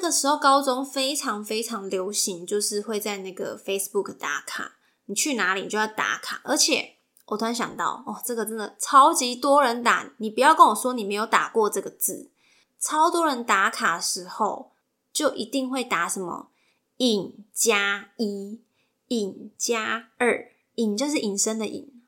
[0.00, 6.40] 那个时候高中非常非常流行，就是会在那个 Facebook 打卡，你去哪里你就要打卡。
[6.44, 6.94] 而且
[7.26, 12.30] 我突然想到，哦，这个真的超级多人打，你不要跟我说你没有打过这个字，
[12.78, 14.70] 超多人打卡的时候
[15.12, 16.50] 就一定会打什么
[16.98, 18.60] 隐加一、
[19.08, 22.00] 隐加二，隐就是隐身的隐，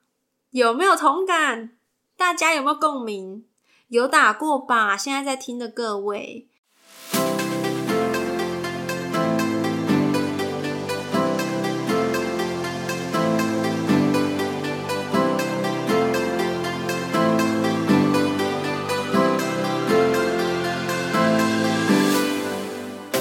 [0.50, 1.76] 有没有同感？
[2.16, 3.44] 大家有没有共鸣？
[3.88, 4.96] 有打过吧？
[4.96, 6.46] 现在在听的各位。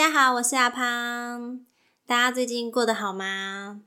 [0.00, 1.60] 大家好，我是阿胖。
[2.06, 3.82] 大家最近过得好吗？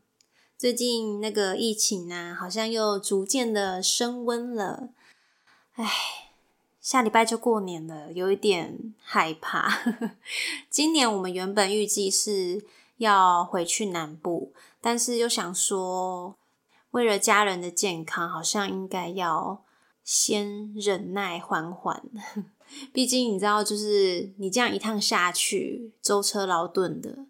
[0.56, 4.90] 最近那个疫情呢，好像又逐渐的升温了。
[5.74, 5.92] 唉，
[6.80, 9.68] 下礼拜就过年了，有一点害怕。
[10.70, 12.64] 今年我们原本预计是
[12.98, 16.36] 要回去南部，但是又想说，
[16.92, 19.64] 为了家人的健康，好像应该要
[20.04, 22.04] 先忍耐缓缓。
[22.92, 27.26] 毕竟你知道，就是你这样一趟下去，舟车劳顿的，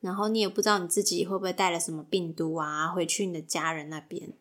[0.00, 4.32] 然后你也不知道你自己会不会带了什么病毒啊，回去你的家人那边。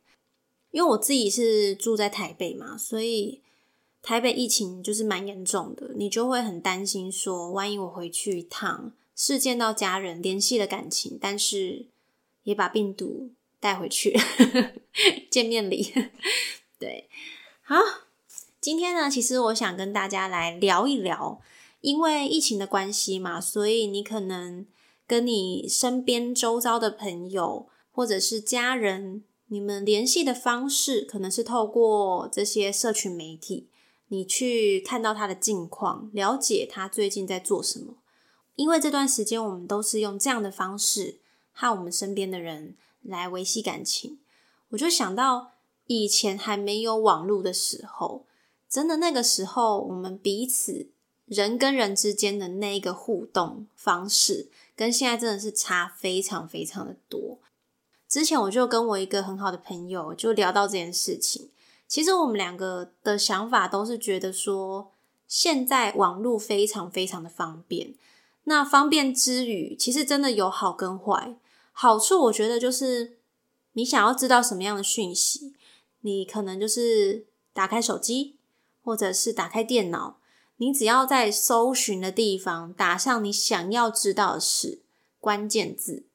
[0.71, 3.41] 因为我自己是住在台北嘛，所以
[4.01, 11.85] 台北疫情就是蛮严重的，你就会很担心说，万一我回去一趟，是见到家人，联系了感情，但是
[12.43, 14.19] 也把病毒带回去，
[15.29, 15.93] 见面礼，
[16.79, 17.07] 对，
[17.61, 17.75] 好。
[18.63, 21.41] 今天呢，其实我想跟大家来聊一聊，
[21.81, 24.65] 因为疫情的关系嘛，所以你可能
[25.05, 33.67] 跟你身边周遭的朋友或者是家人，你们联系的方式可能是透过这些社群媒体，
[34.07, 37.95] 你去看到他的近况，了解他最近在做什么。
[38.55, 41.19] 因为这段时间我们都是用这样的方式
[41.51, 44.19] 和我们身边的人来维系感情，
[44.69, 45.51] 我就想到
[45.87, 48.25] 以前还没有网络的时候。
[48.73, 50.87] 真的，那个时候我们彼此
[51.25, 57.37] 人跟人之间的那个互动方式，跟现在真的是差非常非常的多。
[58.09, 61.51] 之前我就跟我一个很好的朋友就聊到这件事情，
[61.87, 64.89] 其实我们两个的想法都是觉得说，
[65.27, 67.93] 现在网络非常非常的方便。
[68.45, 71.35] 那方便之余，其实真的有好跟坏。
[71.73, 73.17] 好处我觉得就是
[73.73, 75.53] 你想要知道什么样的讯息，
[76.01, 78.37] 你可能就是打开手机。
[78.83, 80.19] 或者是打开电脑，
[80.57, 84.81] 你只要在搜寻的地方打上你想要知道的事
[85.19, 86.05] 关键字，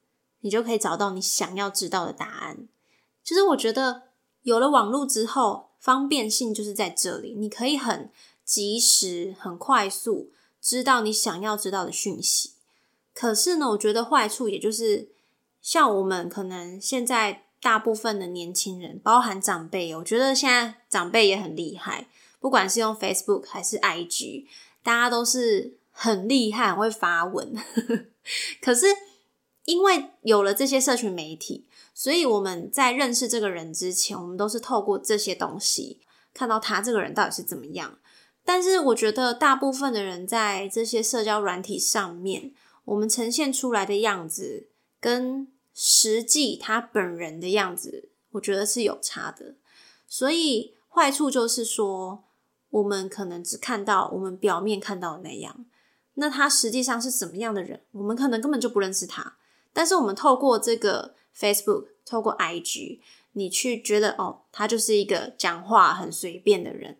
[0.41, 2.67] 你就可以找到你想要知道的答案。
[3.23, 4.03] 其实我觉得
[4.43, 8.11] 有了网络之后，方便性就是在这里，你可以很
[8.45, 10.31] 及时、很快速
[10.61, 12.53] 知道你想要知道的讯息。
[13.13, 15.09] 可是呢，我觉得坏处也就是
[15.61, 22.07] 像我们可能现在大部分的年轻人，包含长辈，我觉得现在长辈也很厉害。
[22.39, 24.45] 不管是用 Facebook 还是 IG，
[24.81, 27.53] 大家都是很厉害，很会发文。
[28.61, 28.87] 可是
[29.65, 35.99] 因为有了这些社群媒体，所以我们在认识这个人之前，我们都是透过这些东西
[36.33, 37.99] 看到他这个人到底是怎么样。
[38.45, 42.53] 但是我觉得大部分的人在这些社交软体上面，
[42.85, 44.69] 我们呈现出来的样子
[45.01, 49.55] 跟实际他本人的样子，我觉得是有差的。
[50.07, 52.23] 所以坏处就是说。
[52.69, 55.65] 我们可能只看到我们表面看到的那样，
[56.15, 59.37] 那他实际上是什么样的人，我们可能根本就不认识他。
[59.73, 62.99] 但是我们透过这个 Facebook，透过 IG，
[63.33, 66.97] 你去觉得哦，他就是一个讲话很随便的人，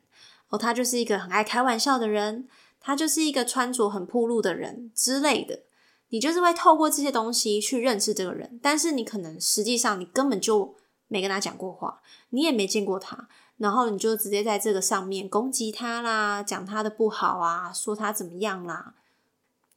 [0.50, 2.48] 哦，他就是一个很爱开玩笑的人，
[2.80, 5.64] 他就是一个穿着很暴露的人之类的。
[6.12, 10.76] 你就是会透过这些东西去认识这个人，但是你可能实际上你根本就
[11.08, 13.28] 没跟他讲过话，你也没见过他。
[13.60, 18.96] 然后你就直接在这个上面攻击他啦，讲他的不好啊，说他怎么样啦，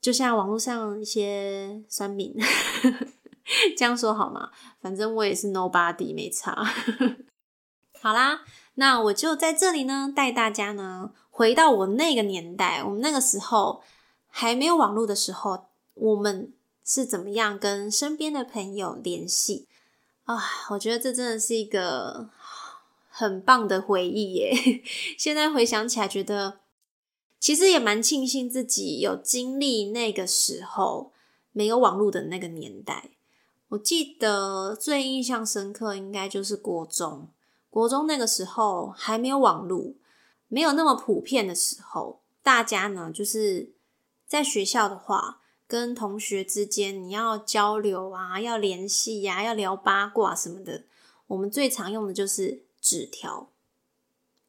[0.01, 2.35] 就像网络上一些酸民
[3.77, 4.51] 这样说好吗？
[4.81, 6.57] 反正我也是 nobody，没差。
[8.01, 8.43] 好啦，
[8.77, 13.83] 那我就在这里呢，带大家呢回到我那个年代，我们那个时候
[14.29, 16.53] 还没有网络的时候，我们
[16.85, 19.67] 是怎么样跟身边的朋友联系
[20.25, 20.39] 啊？
[20.71, 22.31] 我觉得这真的是一个
[23.15, 24.55] 很棒的回忆耶！
[25.19, 26.61] 现在回想起来，觉得
[27.39, 31.13] 其实也蛮庆幸自己有经历那个时候
[31.53, 33.11] 没有网络的那个年代。
[33.69, 37.29] 我记得最印象深刻，应该就是国中。
[37.69, 39.95] 国中那个时候还没有网络，
[40.49, 43.73] 没有那么普遍的时候，大家呢就是
[44.27, 50.85] 在学校的话，跟同学之间你要交流啊，要联系呀，要聊八卦什么的，
[51.27, 53.49] 我们最常用的就是纸条。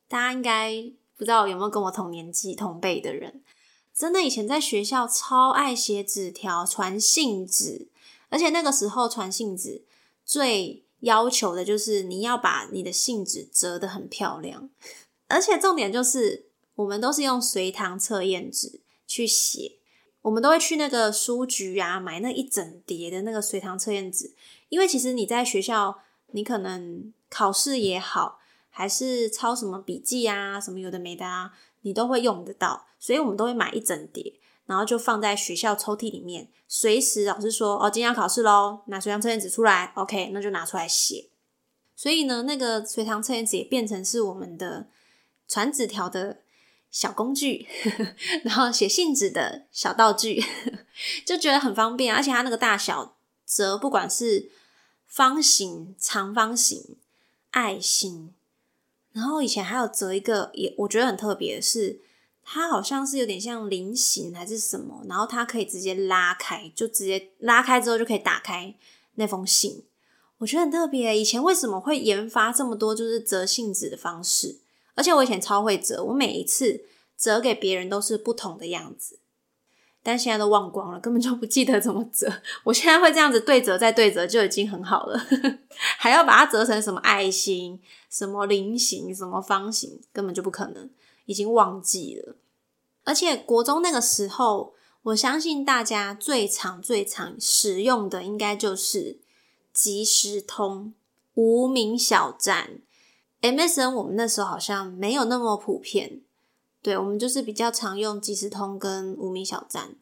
[0.10, 3.42] 大家应该不知道有没有跟我同年纪同辈的人，
[3.94, 7.88] 真的以前在学校超爱写纸条、传信纸。
[8.30, 9.84] 而且那个时候传信纸
[10.26, 14.72] 最要求的就是你要把你的信纸折得很漂亮，
[15.28, 19.78] 而且重点就是我们都是用随堂测验纸去写，
[20.24, 24.34] 我们都会去那个书局啊买那一整叠的那个随堂测验纸，
[24.70, 26.00] 因为其实你在学校
[26.32, 28.40] 你可能考试也好，
[28.70, 31.52] 还是抄什么笔记啊什么有的没的啊，
[31.82, 34.40] 你都会用得到，所以我们都会买一整叠。
[34.66, 41.30] 然后就放在学校抽屉里面，随时老师说哦，今天要考试喽，拿随堂测验纸出来，OK，那就拿出来写。
[41.96, 44.88] 所以呢，那个随堂测验纸也变成是我们的
[45.50, 46.44] 传纸条的
[46.90, 47.68] 小工具，
[48.46, 50.42] 然后写信纸的小道具，
[51.28, 52.16] 就觉得很方便。
[52.16, 54.50] 而且它那个大小折，不管是
[55.06, 56.96] 方形、长方形、
[57.54, 58.34] 爱心，
[59.12, 62.02] 然后以前还有折一个，也我觉得很特别的是。
[62.46, 68.76] 它好像是有点像菱形还是什么，然后它可以直接拉开，就直接拉开之后就可以打开
[69.16, 69.86] 那封信。
[70.40, 71.18] 我觉得很特别。
[71.18, 74.60] 以前为什么会研发这么多就是折信纸的方式？
[74.94, 76.84] 而且我以前超会折，我每一次
[77.18, 79.20] 折给别人都是不同的样子，
[80.04, 82.32] 但现在都忘光了，根本就不记得怎么折。
[82.66, 85.20] 我现在会这样子对折再对折就已经很好了，
[85.98, 90.90] 还要把它折成什么爱心、什么菱形、什么方形，根本就不可能。
[91.26, 92.36] 已经忘记了，
[93.06, 94.74] 而且国中那个时候，
[95.04, 99.20] 我相信大家最常、最常使用的应该就是
[99.72, 100.94] 即时通、
[101.36, 102.82] 无名小站、
[103.42, 103.96] MSN。
[103.96, 106.20] 我们那时候好像没有那么普遍，
[106.84, 109.96] 对我们就是比较常用即时通跟无名小站，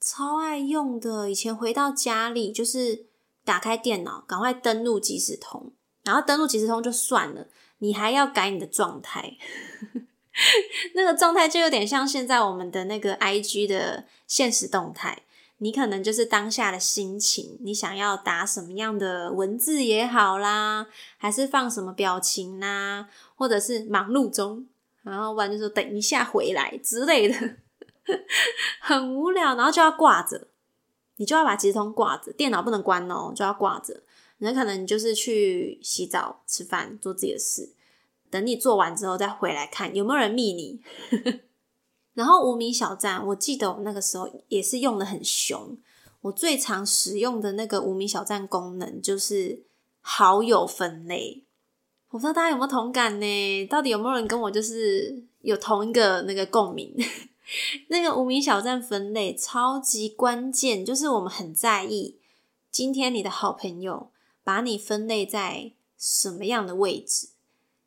[0.00, 1.30] 超爱用的。
[1.30, 3.06] 以前回到家里，就是
[3.44, 5.72] 打开电脑，赶快登录即时通，
[6.02, 7.46] 然后登录即时通就算了，
[7.78, 9.36] 你还要改你的状态。
[10.94, 15.22] 那个状态就有点像现在我们的那个 I G 的现实动态，
[15.58, 20.86] 你可能就是当下的心情，你想要打什么样的文字也好啦，
[21.18, 24.66] 还是放什么表情啦，或者是忙碌中，
[25.04, 27.56] 然后不然就说等一下回来之类的，
[28.80, 30.48] 很无聊，然后就要挂着，
[31.16, 34.02] 你就要把即时通挂着，电脑不能关哦，就要挂着，
[34.38, 37.72] 那可能就是去洗澡、吃饭、做自己的事。
[38.30, 40.80] 等你做完之后再回来看有没有人密你，
[42.14, 45.78] 然后无名小站，我记得我那个时候也是用的很凶。
[46.22, 49.64] 我最常使用的那个无名小站功能就是
[50.00, 51.44] 好友分类。
[52.14, 53.66] 我不知道大家有没有同感呢？
[53.66, 56.94] 到底有没有人跟我就是有同一个那个共鸣？
[57.90, 62.20] 那个无名小站分类超级关键，就是我们很在意
[62.70, 64.12] 今天你的好朋友
[64.44, 67.30] 把你分类在什么样的位置。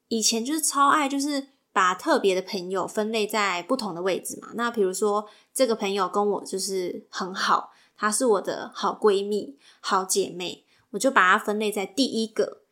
[0.09, 4.49] 以前就是超爱，就是把特别的朋友分类在不同的位置嘛。
[4.55, 12.63] 那比如说，这个朋友跟我就是很好，她是我的好闺蜜、好姐妹，我就把它分类在第一个。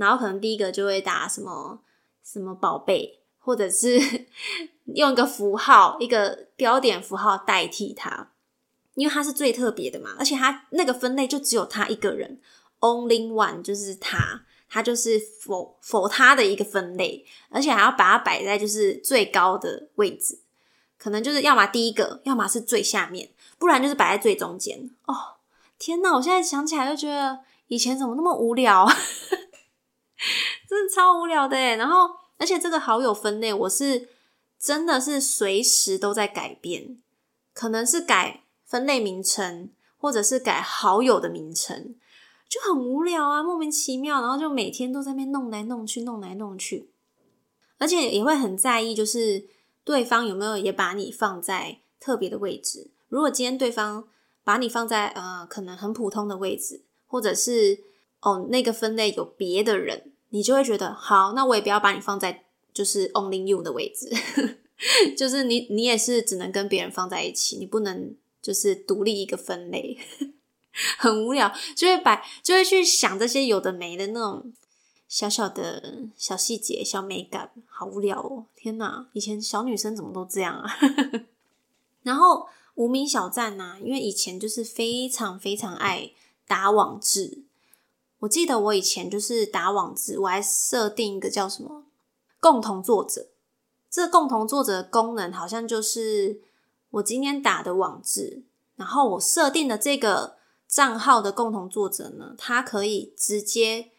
[0.00, 1.80] 然后可能第一个就会打什么
[2.24, 4.00] 什么宝贝，或者是
[4.94, 8.32] 用一个符号、一个标点符号代替它，
[8.94, 10.16] 因为它是最特别的嘛。
[10.18, 12.40] 而且它那个分类就只有他一个人
[12.80, 14.42] ，only one，就是他。
[14.72, 20.38] 它就是否否它的一个分类，而且还要把它摆在就是最高的位置，
[20.96, 24.88] 可能就是要么第一个，要么是最下面，不然就是摆在最中间。
[25.06, 25.42] 哦，
[25.76, 26.14] 天哪！
[26.14, 28.88] 我现在想起来就觉得以前怎么那么无聊，
[30.68, 31.56] 真的超无聊的。
[31.76, 32.08] 然后，
[32.38, 34.08] 而且这个好友分类，我是
[34.58, 36.98] 真的是随时都在改变，
[37.52, 41.96] 可能是改分类名称，或者是改好友的名称。
[42.48, 46.90] 就很无聊啊，莫名其妙，然后就每天都在那边弄来弄去，弄来弄去，
[47.78, 49.46] 而且也会很在意，就是
[49.84, 52.90] 对方有没有也把你放在特别的位置。
[53.08, 54.08] 如果今天对方
[54.42, 57.84] 把你放在呃可能很普通的位置，或者是
[58.20, 64.10] 哦那个分类有别的人，你就会觉得好，那我也不要把你放在就是 only you 的位置，
[65.16, 69.98] 就是你你也是只能跟别人放在一起，你不能就是独立一个分类，
[70.98, 74.52] 很无聊，就会把就会去想这些有的没的那种
[75.08, 78.46] 小小的小细节、小美感，好无聊哦！
[78.54, 80.70] 天哪，以前小女生怎么都这样啊？
[82.04, 82.46] 然后
[82.76, 86.12] 无名小站呐，因为以前就是非常非常爱
[86.46, 87.42] 打网志。
[88.20, 91.84] 我记得我以前就是打网志，我还设定一个叫什么
[92.40, 93.28] 共同作者。
[93.90, 96.40] 这共同作者的功能好像就是
[96.90, 98.44] 我今天打的网志，
[98.76, 100.36] 然后我设定的这个
[100.68, 103.90] 账号的共同作者呢，他可以直接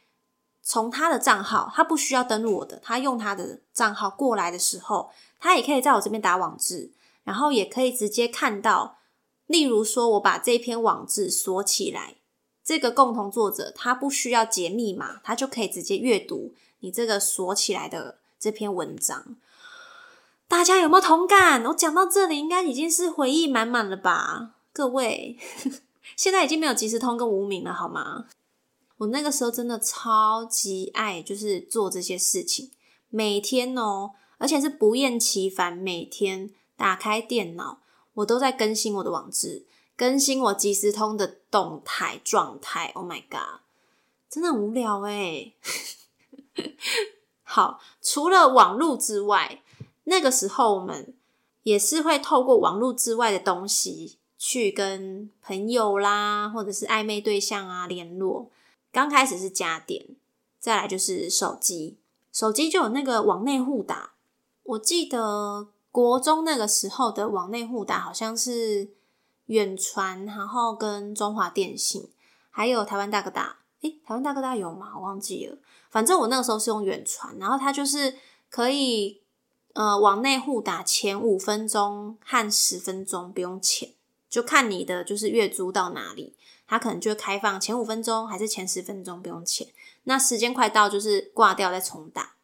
[0.62, 5.10] 从他的账号，他不需要登录我的，他用他的账号过来的时候，
[5.40, 6.94] 他也可以在我这边打网志。
[7.24, 8.98] 然后也可以直接看到，
[9.46, 12.16] 例如说，我把这篇网志锁起来，
[12.72, 19.36] 这个共同作者他不需要解密码，他就可以直接阅读你这个锁起来的这篇文章。
[20.48, 21.66] 大家有没有同感？
[21.66, 24.52] 我讲到这里，应该已经是回忆满满了吧？
[24.72, 25.38] 各位，
[26.16, 28.28] 现在已经没有即时通跟无名了，好吗？
[29.00, 32.72] 我那个时候真的超级爱，就是做这些事情，
[33.10, 36.52] 每天哦，而且是不厌其烦，每天。
[36.78, 37.82] 打开电脑，
[38.14, 39.66] 我都在更新我的网志，
[40.02, 42.92] 更新我即时通的动态状态。
[42.96, 43.62] Oh my god，
[44.28, 45.54] 真的很无聊哎。
[47.46, 49.62] 好，除了网络之外，
[50.06, 51.14] 那个时候我们
[51.62, 58.50] 也是会透过网络之外的东西去跟朋友啦，或者是暧昧对象啊联络。
[58.92, 60.04] 刚开始是家电，
[60.60, 62.00] 再来就是手机，
[62.34, 64.14] 手机就有那个网内互打。
[64.64, 65.68] 我记得。
[65.94, 68.92] 国中那个时候的网内互打好像是
[69.52, 72.10] 远传，然后跟中华电信，
[72.50, 73.58] 还有台湾大哥大。
[73.82, 74.94] 诶，台湾大哥大有吗？
[74.96, 75.58] 我忘记了。
[75.90, 78.16] 反正我那个时候是用远传，然后它就是
[78.50, 79.22] 可以
[79.74, 83.92] 呃往内互打前五分钟和十分钟不用钱，
[84.30, 86.34] 就看你的就是月租到哪里，
[86.66, 89.68] 它可能就开放前五分钟还是前十分钟不用钱。
[90.04, 92.36] 那时间快到就是挂掉再重打。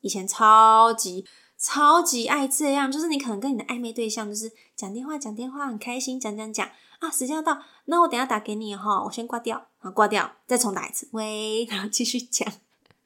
[0.00, 1.24] 以前超级。
[1.60, 6.66] 超级爱这样，就是你可能跟你的暧昧对象就是讲电话讲电话很开心，讲讲讲
[7.00, 12.50] 啊，时间要到，那我等下打给你哈，我先挂掉，好挂掉，再重打一次，喂， 然后继续讲。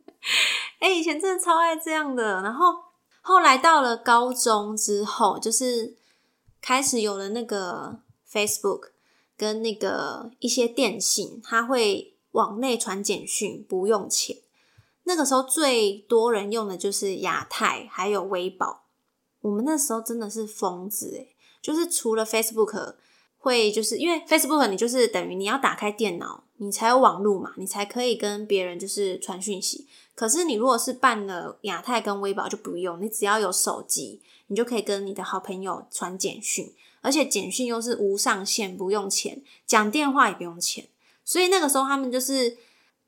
[0.78, 2.76] 哎，以前真的超爱这样的，然后
[3.22, 5.96] 后来到了高中之后，就是
[6.60, 7.98] 开始有了那个
[8.30, 8.90] Facebook
[9.36, 14.36] 跟那个一些电信，它会往内传简讯，不用钱。
[15.04, 18.84] 那个时候最多人用的就是亚太，还有微保。
[19.42, 22.94] 我们那时候真的是疯子诶就是除了 Facebook
[23.36, 29.86] 会，就是因为 Facebook 你就是等于你要打开电脑，你才有网络嘛，你才可以跟别人就是传讯息。
[30.14, 40.88] 可是你如果是办了亚太跟微保就不用，你只要有手机，你就可以跟你的好朋友传简讯，而且简讯又是无上限，不用钱，讲电话也不用钱。
[41.22, 42.56] 所以那个时候他们就是。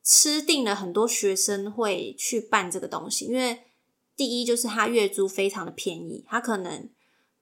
[0.09, 3.65] 吃定了很多学生会去办这个东西，因为
[4.15, 6.89] 第一就是他月租非常的便宜，他可能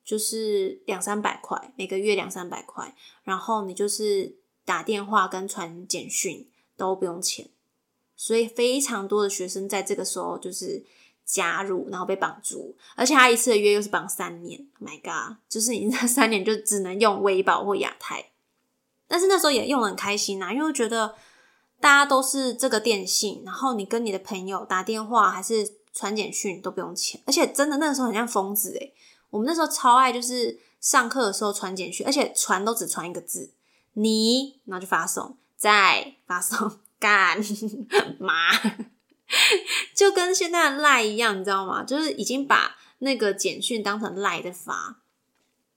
[0.03, 7.51] 就是两三百块每个月两三百块，然后你就是打电话跟传简讯都不用钱，
[8.17, 10.83] 所以非常多的学生在这个时候就是
[11.27, 18.31] 加入，然后被绑住，而且他一次的约又是绑三年，My God，就是你那三年就只能用微保或亚太，
[19.07, 21.15] 但是那时候也用的很开心呐，因为觉得。
[21.85, 28.95] 大家都是这个电信，然后你跟你的朋友打电话还是传简讯都不用钱，而且真的那个时候很像疯子诶
[29.29, 33.51] 我们那时候超爱，就是上课的时候传简讯，而且传都只传一个字，
[33.93, 37.39] 你，然后就发送，再发送， 干
[38.19, 38.33] 嘛？
[39.95, 41.85] 就跟现在的赖一样，你知道吗？
[41.85, 45.03] 就是已经把那个简讯当成赖的发。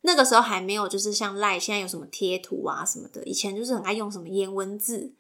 [0.03, 5.11] 那个时候还没有，就是像赖现在有什么贴图啊什么的，以前就是很爱用什么颜文字。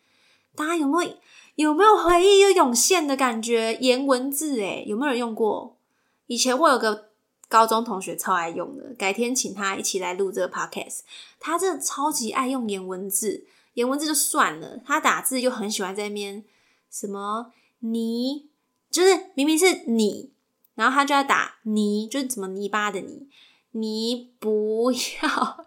[0.57, 1.13] 大家有没有
[1.55, 3.75] 有没有回忆又涌现的感觉？
[3.79, 5.77] 颜文字诶有没有人用过？
[6.25, 7.09] 以前我有个
[7.47, 11.01] 高中同学超爱用的，改天请他一起来录这个 podcast。
[11.39, 13.45] 他真的超级爱用颜文字，
[13.75, 16.43] 颜文字就算了，他打字又很喜欢在那边
[16.89, 18.49] 什么泥，
[18.89, 20.31] 就是明明是你，
[20.73, 23.27] 然后他就要打泥，就是什么泥巴的泥，
[23.71, 25.65] 你不要。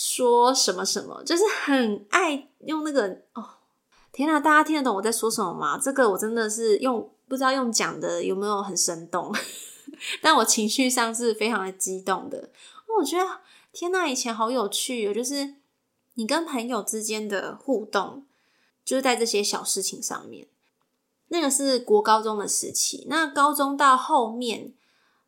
[0.00, 3.44] 说什么什么，就是很爱用那个哦，
[4.12, 4.38] 天哪！
[4.38, 5.76] 大家听得懂我在说什么吗？
[5.76, 9.34] 这个我真的是用不知道用讲的有没有很生动，
[10.22, 12.50] 但我情绪上是非常的激动的。
[13.00, 13.40] 我觉得
[13.72, 15.12] 天哪，以前好有趣哦！
[15.12, 15.54] 就是
[16.14, 18.24] 你跟朋友之间的互动，
[18.84, 20.46] 就是在这些小事情上面。
[21.26, 23.04] 那个是国高中的时期。
[23.10, 24.72] 那高中到后面，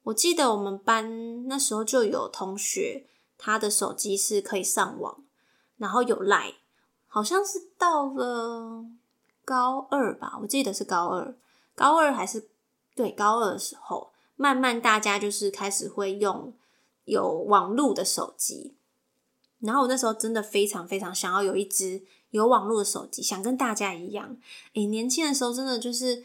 [0.05, 3.09] 我记得我们班那时候就有同学，
[3.43, 5.25] 他的手机是可以上网，
[5.79, 6.53] 然后有赖，
[7.09, 8.85] 好像是到了
[9.47, 11.35] 高二吧，我记得是高二，
[11.75, 12.51] 高二还是
[12.95, 16.53] 对高二的时候，慢慢大家就是开始会用
[17.07, 18.77] 有网络的手机。
[19.61, 24.37] 然后我那时候真的非常非常想要有一只有网络的手机，想跟大家一样。
[24.75, 26.23] 诶，年轻的时候真的就是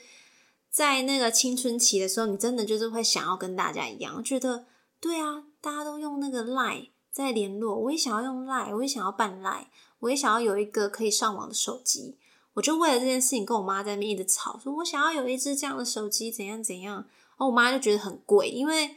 [0.70, 4.66] 在那个青春期的时候，你真的就是会想要跟大家一样，觉得
[5.00, 9.68] 对啊，大家都用那个 Line 在联络，我也想要用 Line，我也想要办 Line，
[10.00, 12.18] 我也想要有一个可以上网的手机。
[12.56, 16.96] 我就为了这件事情跟我妈在那边一直吵，说我想要有一只这样的手机，怎样怎样。
[16.96, 18.96] 然后我妈就觉得很贵，因为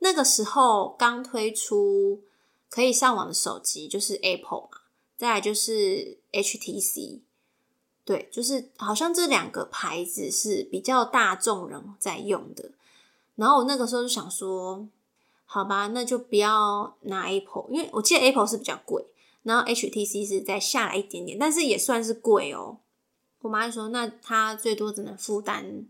[0.00, 2.20] 那个时候刚推出。
[2.70, 4.78] 可以上网的手机就是 Apple 嘛，
[5.16, 7.20] 再来就是 HTC，
[8.04, 12.72] 对，就是好像这两个牌子是比较大众人在用的。
[13.36, 14.88] 然后我那个时候就想说，
[15.44, 19.04] 好吧，那就不要拿 Apple，因为我记得 Apple 是比较贵，
[19.42, 22.78] 然后 HTC 是再下来一点点，但是也算是贵哦。
[23.40, 25.86] 我妈就说，那她最多只能负担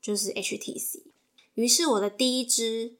[0.00, 1.02] 就是 HTC。
[1.54, 2.96] 于是我的第一支。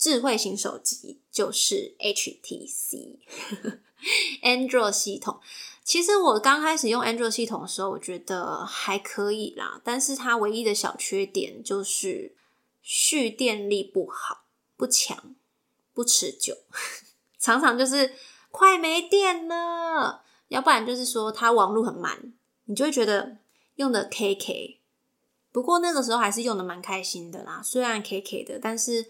[0.00, 3.18] 智慧型手机就是 HTC
[4.44, 5.40] Android 系统。
[5.82, 9.80] 其实我刚开始用 Android 系统的时候，我觉得还可以啦。
[9.82, 12.36] 但是它唯一的小缺点就是
[12.80, 14.44] 蓄电力不好、
[14.76, 15.34] 不强、
[15.98, 16.56] 不持久，
[17.40, 18.14] 常常就是
[18.52, 20.22] 快没电了。
[20.46, 22.32] 要不然就是说它网络很慢，
[22.66, 23.38] 你就会觉得
[23.74, 24.78] 用的 KK。
[25.50, 29.06] 不过那个时候还是用的蛮开心的啦，虽然 KK 的，但是。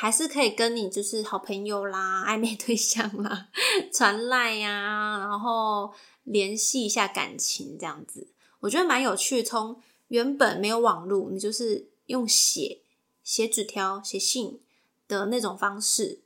[0.00, 3.48] 还是可以跟你就是好朋友啦、暧昧对象啦
[3.92, 5.92] 传赖呀，然后
[6.22, 8.28] 联系一下感情这样子，
[8.60, 9.42] 我觉得蛮有趣。
[9.42, 12.82] 从原本没有网络，你就是用写
[13.24, 14.60] 写纸条、写信
[15.08, 16.20] 的那种方式，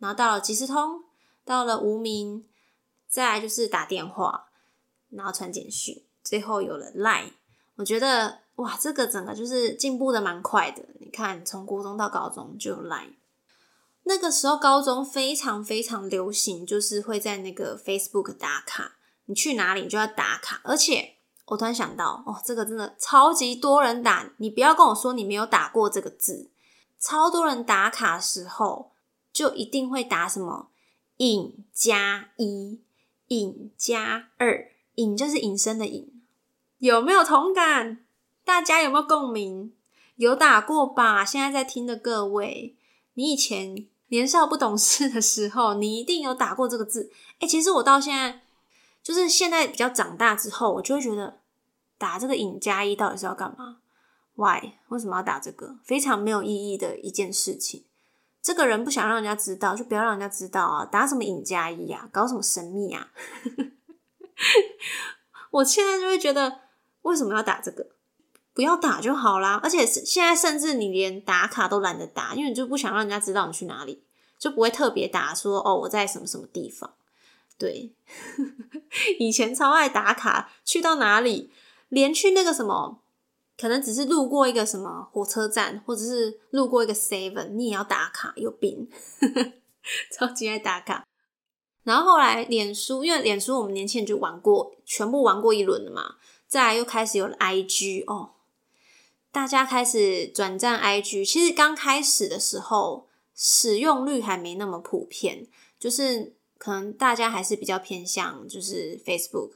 [0.00, 1.04] 然后到了即时通，
[1.44, 2.44] 到了无名，
[3.06, 4.46] 再来就是打电话，
[5.10, 7.34] 然后传简讯，最后有了 Line。
[7.76, 10.84] 我觉得哇，这个整个就是进步的蛮快的。
[10.98, 13.14] 你看，从国中到高中就有 Line。
[14.04, 18.96] 那个时候高中非常非常流行，就是会在那个 Facebook 打卡。
[19.26, 20.60] 你去哪里，你就要打卡。
[20.64, 24.32] 而且我突然想到，哦，这个真的超级多人打。
[24.38, 26.50] 你不要跟我说你没有打过这个字，
[26.98, 28.92] 超多人打卡时候
[29.40, 30.68] 就一定会打什么
[31.16, 32.82] 隐加一、
[33.28, 36.22] 隐加二，隐就是隐身的隐。
[36.76, 38.04] 有没有同感？
[38.44, 39.72] 大家有没有共鸣？
[40.16, 41.24] 有打过吧？
[41.24, 42.76] 现在在听的各位，
[43.14, 47.10] 你以前年少不懂事的时候，你一定有打过这个字。
[47.38, 48.42] 哎，其实我到现在，
[49.02, 51.40] 就是现在比较长大之后，我就会觉得
[51.96, 53.78] 打这个隐加一到底是要干嘛
[54.34, 54.72] ？Why？
[54.88, 55.78] 为什么要打这个？
[55.82, 57.84] 非常没有意义的一件事情。
[58.42, 60.84] 这个人不想让人家知道，就不要让人家知道啊！
[60.84, 62.08] 打什么引加一啊？
[62.12, 63.10] 搞什么神秘啊？
[65.50, 66.60] 我现在就会觉得。
[67.02, 67.86] 为什么要打这个？
[68.52, 69.58] 不要打就好啦！
[69.62, 74.04] 而且现在甚至你连打卡都懒得打，因为你就不想让人家知道你去哪里，
[74.38, 76.92] 就不会特别打说哦我在什么什么地方。
[77.56, 77.94] 对，
[79.18, 81.50] 以前超爱打卡，去到哪里，
[81.88, 83.00] 连去那个什么，
[83.60, 88.88] 可能只是路过一个什么火车站，或者是路过一个 Seven，你也要打卡，有病！
[90.16, 91.04] 超级爱打卡。
[91.82, 96.16] 然后后来脸书，因为脸书我们年轻人就玩过，全部玩过一轮了嘛。
[96.46, 98.32] 再来又开始有了 I G 哦，
[99.30, 101.24] 大家开始转战 I G。
[101.24, 105.46] 其实刚开始的时候，使用率还没那么普遍，
[105.78, 109.52] 就是可能大家还是比较偏向就是 Facebook。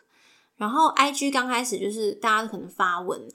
[0.57, 3.29] 然后 I G 刚开始就是大家可能发文，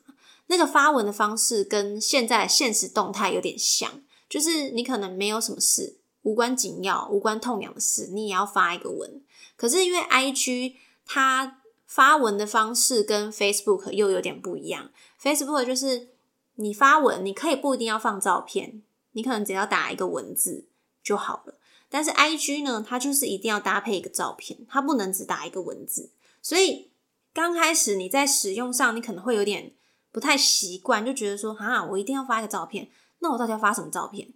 [0.51, 9.21] 那个发文的方式跟现在现实动态有点像，就是你可能没有什么事，无关紧要、无关痛痒的事，你也要发一个文。
[9.55, 14.89] 可是因为 I G 它发文的方式跟 Facebook 又有点不一样。
[15.21, 16.09] Facebook 就是
[16.55, 18.81] 你发文，你可以不一定要放照片，
[19.11, 20.65] 你可能只要打一个文字
[21.03, 21.59] 就好了。
[21.89, 26.09] 但是 IG 呢，它就是一定要搭配一个照片，它不能只打一个文字。
[26.41, 26.89] 所以
[27.33, 29.73] 刚开始你在使用上，你可能会有点
[30.11, 34.33] 不太习惯，就觉得说啊，我一定要发一个照片，那我到底要发什么照片？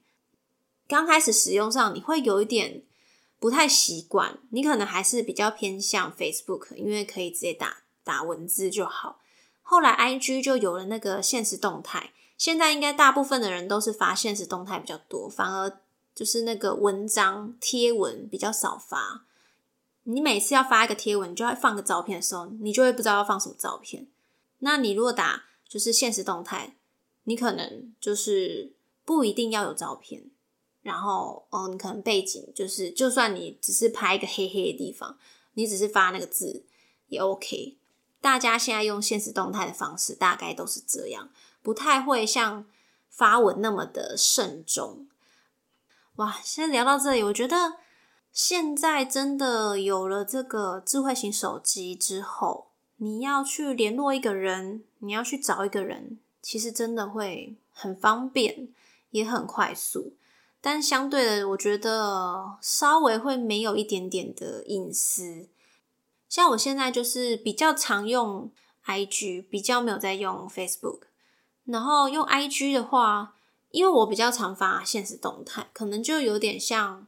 [0.87, 2.83] 刚开始使用上，你会有一点。
[3.39, 9.19] 不太习惯，你可能还是比较偏向 Facebook，因为可以直接打打文字就好。
[9.61, 15.77] 后来 IG 就有了那个现实动态，现在应该大部分的人都是发现实动态比较多，反而
[16.15, 19.25] 就是那个文章贴文比较少发。
[20.03, 24.07] 你每次要发一个贴文，就要放个照片的时候，你就会不知道要放什么照片。
[24.59, 26.75] 那你如果打就是现实动态，
[27.23, 30.29] 你可能就是不一定要有照片，
[30.83, 35.17] 然后哦，你可能背景就是，就算你只是拍一个黑黑的地方，
[35.55, 36.63] 你只是发那个字
[37.07, 37.79] 也 OK。
[38.21, 41.31] 大家现在用现实动态的方式，大概都是这样，
[41.63, 42.67] 不太会像
[43.09, 45.07] 发文那么的慎重。
[46.17, 47.77] 哇，先聊到这里，我觉得
[48.31, 58.69] 现在真的有了这个智慧型手机之后，你要去联络一个人，你要去找一个人，其实真的会很方便，
[59.11, 60.13] 也很快速。
[60.61, 65.49] 但相对的，我觉得稍微会没有一点点的隐私。
[66.29, 68.49] 像我现在就是比较常用
[68.85, 71.01] IG，比较没有在用 Facebook。
[71.65, 73.35] 然后用 IG 的话，
[73.71, 77.07] 因为我比较常发现实动态，可能就有点像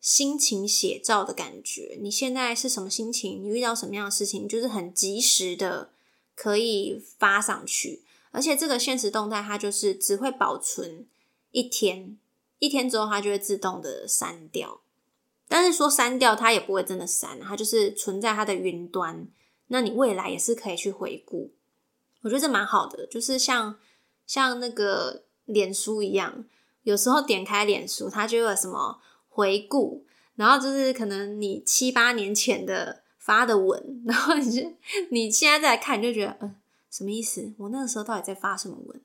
[0.00, 1.98] 心情写照的感觉。
[2.00, 3.42] 你现在是什么心情？
[3.42, 5.90] 你遇到什么样的事情，就是很及时的
[6.36, 8.04] 可以发上去。
[8.30, 11.06] 而且这个现实动态它就是只会保存
[11.50, 12.16] 一天，
[12.60, 14.82] 一天之后它就会自动的删掉。
[15.48, 19.26] 但是说删掉，它也不会真的删，它就是存在它的云端。
[19.68, 21.50] 那你未来也是可以去回顾。
[22.22, 23.78] 我觉得这蛮好的，就是像
[24.26, 26.44] 像那个脸书一样，
[26.82, 34.72] 有时候点开脸书，它就有什么回顾，然后就是可能你七八年前的发的文，然后你就
[35.10, 36.54] 你现在再来看，你就觉得，嗯、
[36.92, 37.52] 什么意思？
[37.58, 39.00] 我那个时候到底在发什么文？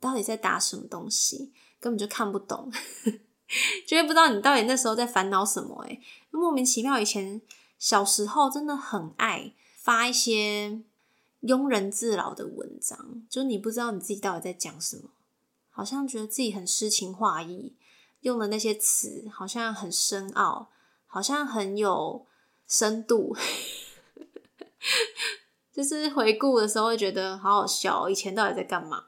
[0.00, 1.52] 到底在打什么东西？
[1.78, 2.72] 根本就看不懂。
[3.86, 6.98] 就会不知道你到底那时候在烦恼什么诶、莫名其妙。
[6.98, 7.42] 以前
[7.78, 10.80] 小时候真的很爱发一些
[11.42, 15.10] 庸人自扰的文章，就你不知道你自己到底在讲什么，
[15.68, 17.74] 好像觉得自己很诗情画意，
[18.22, 20.70] 用的那些词好像很深奥，
[21.06, 22.24] 好像很有
[22.66, 23.36] 深度。
[25.72, 29.04] 就是回顾的时候会觉得好好笑，以前到底在干嘛？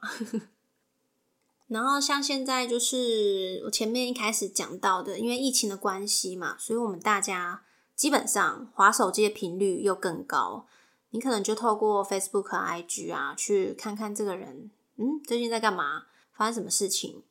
[1.67, 7.63] 然后像现在就是我前面一开始讲到的，因为疫情的关系嘛，所以我们大家
[7.95, 10.67] 基本上滑手机的频率又更高。
[11.11, 17.23] 你可能就透过 Facebook、IG 啊，去看看这个人，嗯，最近在干嘛，发生什么事情。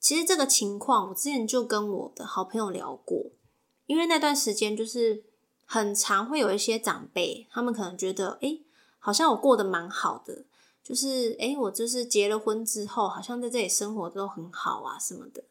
[0.00, 3.32] 其实这个情况，我之前就跟我的好朋友聊过，
[3.84, 5.24] 因为那段时间就是
[5.66, 8.62] 很常会有一些长辈，他们可能觉得，诶，
[8.98, 10.44] 好像我过得蛮好的。
[10.82, 15.42] 就是诶、欸、我就是结了婚之后，好像在这里生活都很好啊什么的。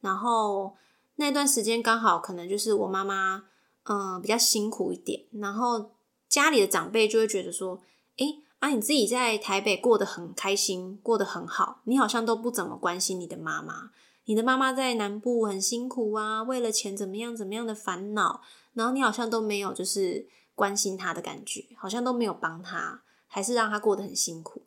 [0.00, 0.74] 然后
[1.16, 3.44] 那段时间刚好可能就是我妈妈，
[3.82, 5.90] 嗯、比较辛苦一点，然后
[6.30, 7.82] 家里的长辈就会觉得说，
[8.16, 13.90] 诶、欸、啊，你自己在台北过得很开心，过得很好，你好像都不怎么关心你的妈妈。
[14.30, 18.40] 你的妈妈在南部很辛苦啊，为了钱怎么样怎么样的烦恼，
[18.74, 24.62] 然后你好像都没有就是关心她的感觉，好像都没有帮她，还是让她过得很辛苦。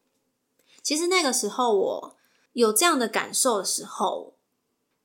[0.82, 2.18] 其实那个时候我
[2.52, 4.34] 有这样的感受的时候，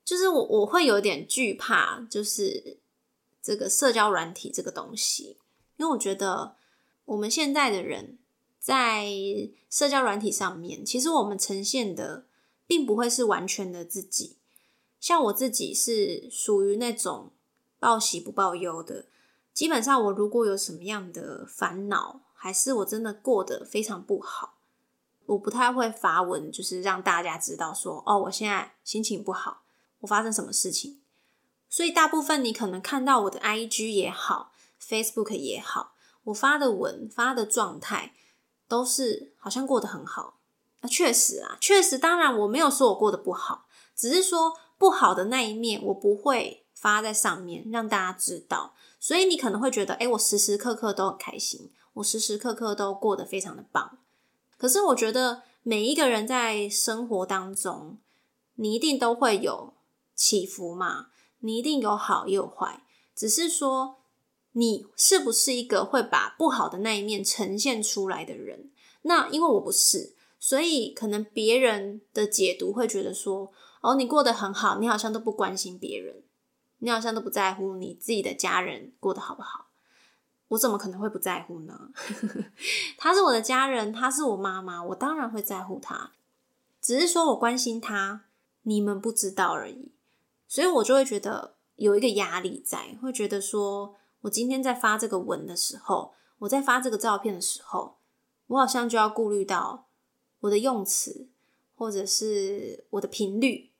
[0.04, 2.78] 就是我我会有点惧怕，就是
[3.40, 5.36] 这个社交软体这个东西，
[5.76, 6.56] 因为我觉得
[7.04, 8.18] 我们现在的人
[8.58, 9.06] 在
[9.70, 12.26] 社交软体上面，其实我们呈现的
[12.66, 14.34] 并不会是完全的自己。
[15.00, 17.32] 像我自己是属于那种
[17.78, 19.06] 报喜不报忧的，
[19.52, 24.54] 基本上我如果有什么样的烦恼，还是我真的过得非常不好。
[25.26, 29.62] 我不太会发文，就是让大家知道说，哦，我现在心情不好，
[30.00, 31.00] 我发生什麼事情。
[31.68, 35.92] 所以大部分你可能看到我的 IG 也好，Facebook 也好，
[36.24, 38.12] 我發的文、發的狀態，
[38.66, 40.38] 都是好像過得很好。
[40.80, 48.74] 啊，確實啊，確實，當然我沒有說我過得不好，只是說不好的那一面，我不会发在上面让大家知道。
[49.00, 53.98] 所以你可能会觉得，誒，我时时刻刻都很开心，我时时刻刻都过得非常的棒。
[54.56, 57.98] 可是我觉得每一个人在生活当中，
[58.54, 59.74] 你一定都会有
[60.14, 61.08] 起伏嘛，
[61.40, 62.82] 你一定有好也有坏，
[63.14, 63.98] 只是说
[64.52, 68.72] 你是不是一个会把不好的那一面呈现出来的人？
[69.02, 76.22] 那因为我不是，所以可能别人的解读会觉得说，哦，你过得很好，你好像都不关心别人，
[76.78, 79.66] 你好像都不在乎你自己的家人过得好不好。
[80.48, 81.90] 我怎么可能会不在乎呢？
[82.96, 86.12] 他是我的家人，他是我妈妈，我当然会在乎他。
[86.80, 88.24] 只是说我关心他，
[88.62, 89.92] 你们不知道而已。
[90.46, 97.98] 所以我就会觉得有一个压力在，会觉得说我今天在发这个文的时候，我在发这个照片的时候，
[98.46, 99.88] 我好像就要顾虑到
[100.40, 101.28] 我的用词，
[101.78, 103.70] 或者是我的频率。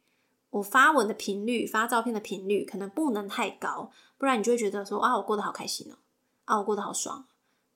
[0.50, 5.96] 我发文的频率，发照片的频率可能不能太高，不然你就会觉得说啊，我过得好开心哦。
[6.46, 7.26] 啊，我过得好爽，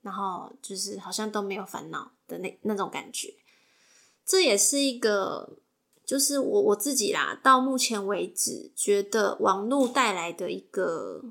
[0.01, 3.35] 然后就是好像都没有烦恼的那那种感觉，
[4.25, 5.59] 这也是一个，
[6.07, 11.23] 就是我我自己啦，到目前为止觉得网络带来的一个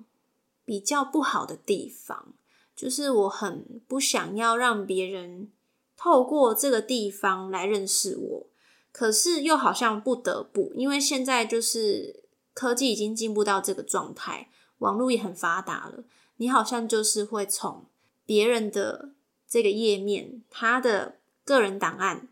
[0.63, 2.35] 比较不好的地方，
[2.75, 5.51] 就是我很不想要让别人
[5.97, 8.47] 透过这个地方来认识我，
[8.91, 12.23] 可是又好像不得不，因为现在就是
[12.53, 14.49] 科技已经进步到这个状态，
[14.79, 16.03] 网络也很发达了，
[16.37, 17.85] 你好像就是会从
[18.25, 19.11] 别人的
[19.47, 22.27] 这个页面，他的个人档案。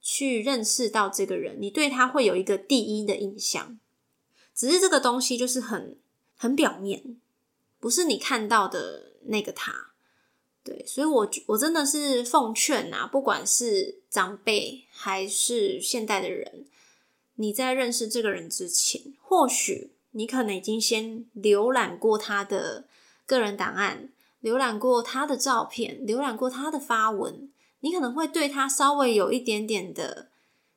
[0.00, 3.78] 去认识到这个人，你对他会有一个第一的印象，
[4.54, 5.98] 只是这个东西就是很
[6.34, 7.20] 很表面，
[7.78, 9.87] 不是你看到的那个他。
[10.68, 16.66] 对，所以我我真的是奉劝啊，不管是长辈还是现代的人，
[17.36, 22.84] 你在认识这个人之前，或许你可能已经先浏览过他的
[23.24, 24.10] 个人档案，
[24.42, 27.50] 浏览过他的照片，浏览过他的发文。
[27.80, 30.28] 你可能会对他稍微有一点点的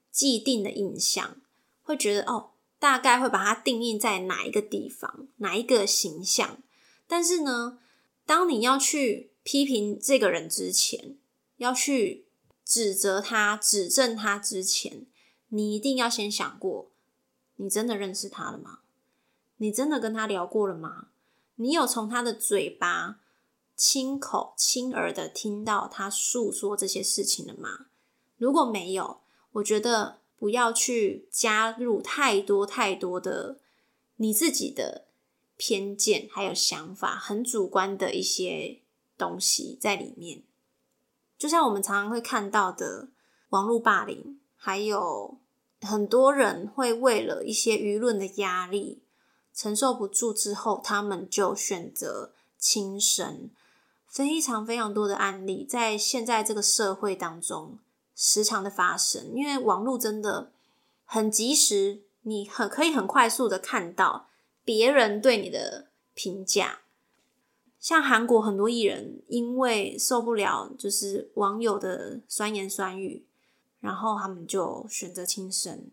[0.09, 1.35] 既定的印象，
[1.81, 6.59] 会觉得哦，大概会把它定义在哪一个地方，哪一个形象。
[7.07, 7.79] 但是呢，
[8.25, 11.17] 当你要去批评这个人之前，
[11.57, 12.25] 要去
[12.63, 15.05] 指责他、指正他之前，
[15.49, 16.91] 你一定要先想过：
[17.57, 18.79] 你真的认识他了吗？
[19.57, 21.09] 你真的跟他聊过了吗？
[21.55, 23.19] 你有从他的嘴巴？
[23.75, 27.87] 亲口亲耳的听到他诉说这些事情了吗？
[28.37, 29.21] 如果没有，
[29.53, 33.57] 我觉得不要去加入太多太多的
[34.17, 35.07] 你自己的
[35.57, 38.80] 偏见，还有想法，很主观的一些
[39.21, 40.41] 东西在里面。
[41.37, 43.09] 就像我们常常会看到的
[43.49, 45.37] 网络霸凌，还有
[45.81, 49.03] 很多人会为了一些舆论的压力
[49.53, 53.51] 承受不住之后，他们就选择轻生。
[54.07, 57.79] 非常非常多的案例在现在这个社会当中
[58.13, 60.51] 时常的发生，因为网络真的
[61.05, 64.27] 很及时，你很可以很快速的看到
[64.65, 66.80] 别人对你的评价。
[67.81, 73.25] 像韩国很多艺人因为受不了就是网友的酸言酸语，
[73.81, 75.89] 然后他们就选择轻生。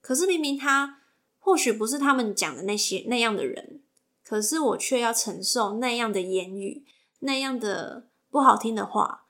[0.00, 1.00] 可是明明他
[1.38, 3.82] 或许不是他们讲的那些那样的人，
[4.24, 6.86] 可是我却要承受那样的言语。
[7.24, 9.26] 那样的不好听的话，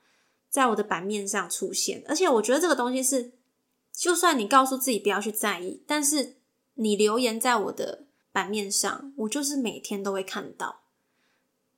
[0.48, 3.32] 在我的版面上出现，而且我觉得这个东西是，
[3.92, 6.36] 就算你告诉自己不要去在意，但是
[6.74, 10.81] 你留言在我的版面上，我就是每天都会看到。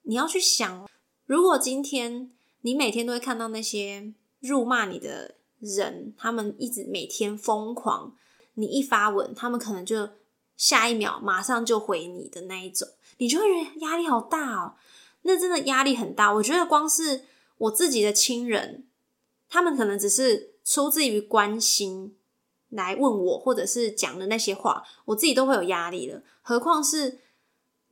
[0.05, 0.89] 你要去想，
[1.27, 2.31] 如果今天
[2.63, 8.15] 你每天都会看到那些辱骂你的人，他们一直每天疯狂，
[8.55, 10.11] 你一发文，他们可能就
[10.57, 12.89] 下一秒马上就回你的那一种，
[13.19, 14.75] 你就会觉得压力好大哦。
[15.23, 17.23] 那真的压力很大，我觉得光是
[17.57, 18.87] 我自己的亲人，
[19.49, 22.15] 他们可能只是出自于关心
[22.69, 26.23] 来问我，或者是讲的那些话，我自己都会有压力了。
[26.43, 27.21] 何况是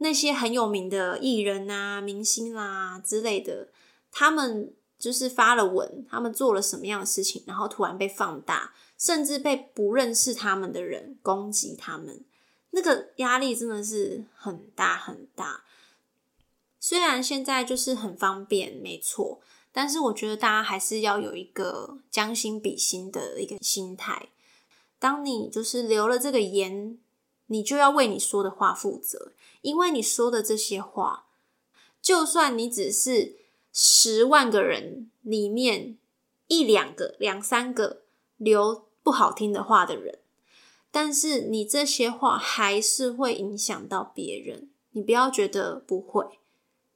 [0.02, 3.68] 那些很有名的艺人啊、明星啦之类的，
[4.10, 12.24] 他们就是发了文，他们做了什么样的事情，然后突然被放大，甚至被不认识他们的人攻击他们，
[12.70, 15.64] 那个压力真的是很大很大。
[16.78, 24.30] 虽然现在就是很方便，没错，但是我觉得大家还是要有一个将心比心的一个心态。
[24.98, 26.98] 当你就是留了这个言，
[27.46, 31.26] 你就要为你说的话负责，因为你说的这些话，
[32.00, 33.36] 就算你只是
[33.72, 35.96] 十万个人里面
[36.48, 38.02] 一两个、两三个
[38.36, 40.18] 留不好听的话的人，
[40.90, 44.68] 但是你这些话还是会影响到别人。
[44.94, 46.38] 你不要觉得不会。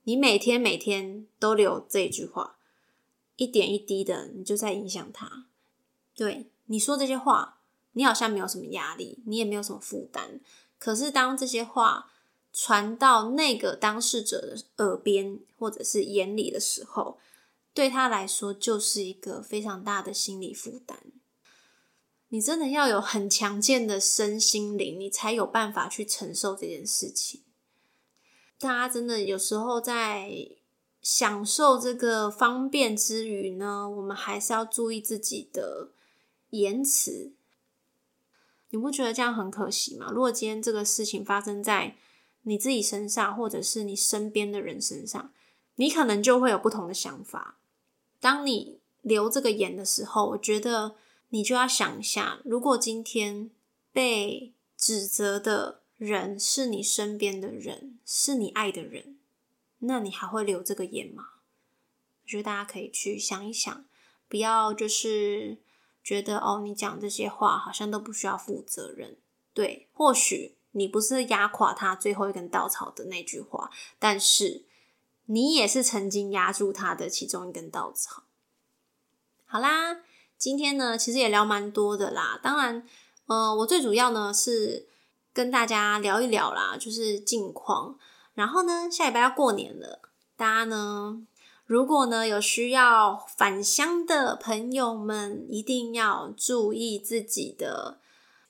[0.02, 2.58] 你每天每天都留这句话，
[3.36, 5.46] 一点一滴的，你就在影响他。
[6.14, 7.60] 对你说这些话，
[7.92, 10.40] 你好像没有什么压力，你也没有什么负担。
[10.78, 12.12] 可是当这些话
[12.58, 17.18] 传到那个当事者的耳边或者是眼里的时候，
[17.74, 20.98] 对他来说就是一个非常大的心理负担。
[22.30, 27.42] 你真的要有很强健的身心灵，你才有办法去承受这件事情。
[28.58, 30.48] 大家真的有时候在
[31.02, 35.90] 享受这个方便之余呢，我们还是要注意自己的
[36.48, 37.32] 言辞。
[38.70, 40.10] 你不觉得这样很可惜吗？
[40.10, 41.94] 如果今天这个事情发生在
[42.46, 45.32] 你自己身上，或者是你身边的人身上，
[45.76, 47.58] 你可能就会有不同的想法。
[48.18, 50.96] 当你留这个言的时候，我觉得
[51.28, 53.50] 你就要想一下，如果今天
[53.92, 55.82] 被指责的。
[55.98, 59.16] 人是你身边的人，是你爱的人，
[59.78, 61.24] 那你还会留这个言吗？
[62.22, 63.86] 我觉得大家可以去想一想，
[64.28, 65.56] 不要就是
[66.04, 69.16] 觉得哦，你讲这些话好像都不需要负责任。
[69.54, 74.66] 对，或许你不是压垮他最后一根稻草的那句话，但是
[75.24, 78.24] 你也是曾经压住他的其中一根稻草。
[79.46, 80.02] 好啦，
[80.36, 82.38] 今天呢，其实也聊蛮多的啦。
[82.42, 82.86] 当然，
[83.26, 84.86] 呃，我最主要呢是
[85.32, 87.98] 跟大家聊一聊啦，就是近况。
[88.34, 90.00] 然后呢，下礼拜要过年了，
[90.36, 91.26] 大家呢。
[91.64, 97.98] 如果呢有需要返乡的朋友们，一定要注意自己的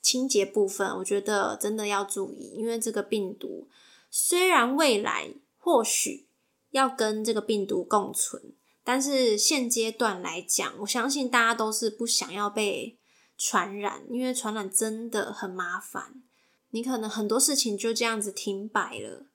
[0.07, 0.87] 清洁部分。
[0.97, 3.67] 我觉得真的要注意，因为这个病毒
[4.09, 6.27] 虽然未来或许
[6.69, 12.97] 要跟这个病毒共存，但是现阶段来讲，我相信大家都是不想要被
[13.37, 16.21] 传染，因为传染真的很麻烦。
[16.69, 19.25] 你可能很多事情就这样子停摆了。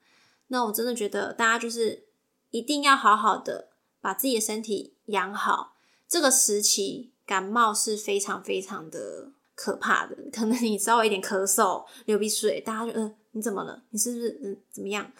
[0.47, 2.05] 那我真的觉得大家就是
[2.49, 3.69] 一定要好好的。
[4.01, 5.77] 把自己的身体养好，
[6.09, 10.15] 这个时期感冒是非常非常的可怕的。
[10.31, 13.83] 可能你稍微一点咳嗽、流鼻水，大家就嗯，你怎么了？
[13.89, 15.11] 你是不是嗯怎么样？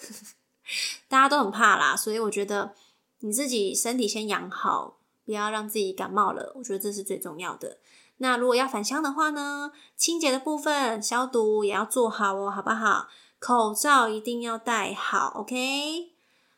[1.08, 1.96] 大家都很怕啦。
[1.96, 2.74] 所以我觉得
[3.20, 6.54] 你自己身体先养好，不要让自己感冒了。
[6.56, 7.78] 我觉得这是最重要的。
[8.18, 13.08] 那如果要返乡的话呢，清洁的部分、消毒也要做好哦，好不好？
[13.40, 16.14] 口罩一定要戴好，OK。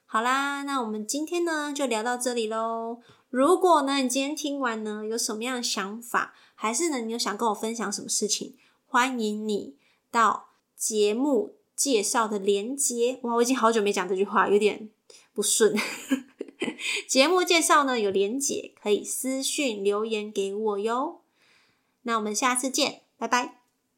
[0.05, 2.99] 好啦，那我们今天呢就聊到这里喽。
[3.29, 8.55] 如果呢你今天听完呢有什么样的想法，还是呢你有想跟我分享什么事情，
[8.87, 9.75] 欢迎你
[10.09, 13.19] 到节目介绍的连接。
[13.23, 14.89] 哇，我已经好久没讲这句话，有点
[15.33, 15.75] 不顺。
[17.07, 21.21] 节目介绍呢有连接，可以私讯留言给我哟。
[22.03, 23.64] 那我们下次见，拜拜。